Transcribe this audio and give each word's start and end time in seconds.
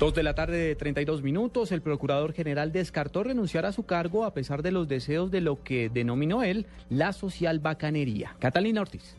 Dos 0.00 0.14
de 0.14 0.22
la 0.22 0.34
tarde 0.34 0.56
de 0.56 0.74
32 0.76 1.20
minutos, 1.20 1.72
el 1.72 1.82
procurador 1.82 2.32
general 2.32 2.72
descartó 2.72 3.22
renunciar 3.22 3.66
a 3.66 3.72
su 3.72 3.84
cargo 3.84 4.24
a 4.24 4.32
pesar 4.32 4.62
de 4.62 4.72
los 4.72 4.88
deseos 4.88 5.30
de 5.30 5.42
lo 5.42 5.62
que 5.62 5.90
denominó 5.90 6.42
él 6.42 6.64
la 6.88 7.12
social 7.12 7.58
bacanería. 7.58 8.34
Catalina 8.38 8.80
Ortiz. 8.80 9.14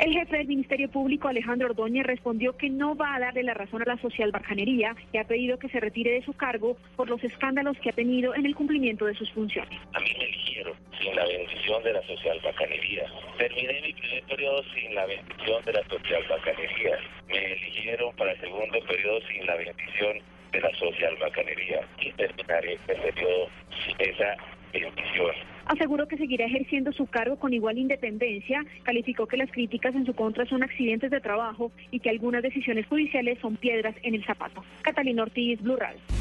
El 0.00 0.12
jefe 0.12 0.38
del 0.38 0.48
Ministerio 0.48 0.90
Público, 0.90 1.28
Alejandro 1.28 1.68
Ordóñez, 1.68 2.04
respondió 2.04 2.56
que 2.56 2.70
no 2.70 2.96
va 2.96 3.14
a 3.14 3.20
darle 3.20 3.44
la 3.44 3.54
razón 3.54 3.82
a 3.82 3.84
la 3.84 3.98
social 3.98 4.32
bacanería 4.32 4.96
y 5.12 5.18
ha 5.18 5.24
pedido 5.24 5.60
que 5.60 5.68
se 5.68 5.78
retire 5.78 6.10
de 6.10 6.24
su 6.24 6.32
cargo 6.32 6.76
por 6.96 7.08
los 7.08 7.22
escándalos 7.22 7.76
que 7.78 7.90
ha 7.90 7.92
tenido 7.92 8.34
en 8.34 8.46
el 8.46 8.56
cumplimiento 8.56 9.04
de 9.04 9.14
sus 9.14 9.30
funciones. 9.30 9.78
A 9.92 10.00
mí 10.00 10.10
me 10.18 10.24
eligieron 10.24 10.72
sin 11.00 11.14
la 11.14 11.24
bendición 11.24 11.84
de 11.84 11.92
la 11.92 12.02
social 12.02 12.40
bacanería. 12.42 13.04
Terminé 13.38 13.80
mi 13.82 13.89
primer 14.20 14.36
periodo 14.36 14.62
sin 14.74 14.94
la 14.94 15.06
bendición 15.06 15.64
de 15.64 15.72
la 15.72 15.82
social 15.84 16.22
bacanería. 16.28 16.98
Me 17.28 17.52
eligieron 17.52 18.14
para 18.16 18.32
el 18.32 18.40
segundo 18.40 18.80
periodo 18.86 19.20
sin 19.28 19.46
la 19.46 19.56
bendición 19.56 20.18
de 20.52 20.60
la 20.60 20.74
social 20.74 21.16
bacanería. 21.20 21.80
Y 22.00 22.12
terminaré 22.12 22.78
el 22.88 22.96
periodo 22.96 23.48
sin 23.84 23.96
esa 24.00 24.36
bendición 24.72 25.34
aseguró 25.66 26.08
que 26.08 26.16
seguirá 26.16 26.46
ejerciendo 26.46 26.92
su 26.92 27.06
cargo 27.06 27.38
con 27.38 27.52
igual 27.52 27.78
independencia, 27.78 28.64
calificó 28.82 29.26
que 29.26 29.36
las 29.36 29.50
críticas 29.52 29.94
en 29.94 30.04
su 30.04 30.14
contra 30.14 30.44
son 30.46 30.64
accidentes 30.64 31.12
de 31.12 31.20
trabajo 31.20 31.70
y 31.92 32.00
que 32.00 32.10
algunas 32.10 32.42
decisiones 32.42 32.86
judiciales 32.86 33.38
son 33.40 33.56
piedras 33.56 33.94
en 34.02 34.16
el 34.16 34.24
zapato. 34.24 34.64
Catalina 34.82 35.22
Ortiz, 35.22 35.60
Blue 35.62 35.76
Radio. 35.76 36.19